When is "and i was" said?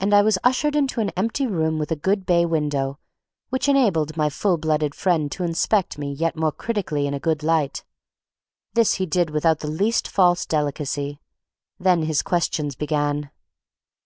0.00-0.36